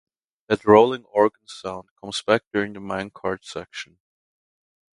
That 0.47 0.65
rolling 0.65 1.03
organ 1.05 1.43
sound 1.47 1.89
comes 1.99 2.23
back 2.23 2.41
during 2.51 2.73
the 2.73 2.79
minecart 2.79 3.43
section. 3.43 3.99